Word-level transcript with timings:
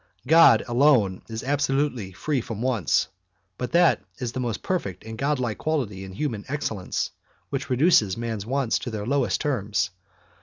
God 0.25 0.63
alone 0.67 1.21
is 1.29 1.43
absolutely 1.43 2.11
free 2.11 2.41
from 2.41 2.59
wants; 2.63 3.07
but 3.59 3.71
that 3.73 4.01
is 4.17 4.31
the 4.31 4.39
most 4.39 4.63
perfect 4.63 5.03
and 5.05 5.15
god 5.15 5.37
like 5.37 5.59
quality 5.59 6.03
in 6.03 6.13
human 6.13 6.43
excellence 6.47 7.11
which 7.51 7.69
reduces 7.69 8.17
man's 8.17 8.47
wants 8.47 8.79
to 8.79 8.89
their 8.89 9.05
lowest 9.05 9.41
terms. 9.41 9.91